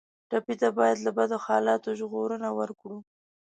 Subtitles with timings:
[0.29, 2.97] ټپي ته باید له بدو حالاتو ژغورنه ورکړو.